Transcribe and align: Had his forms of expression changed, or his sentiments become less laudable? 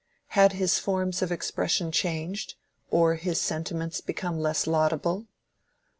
Had 0.29 0.53
his 0.53 0.79
forms 0.79 1.21
of 1.21 1.31
expression 1.31 1.91
changed, 1.91 2.55
or 2.89 3.13
his 3.17 3.39
sentiments 3.39 4.01
become 4.01 4.39
less 4.39 4.65
laudable? 4.65 5.27